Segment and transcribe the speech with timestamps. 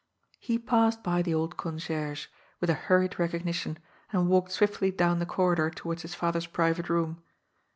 [0.39, 2.25] He passed by the old concierge,
[2.59, 3.77] with a hurried recog nition,
[4.11, 7.21] and walked swiftly down the corridor towards his father's private room.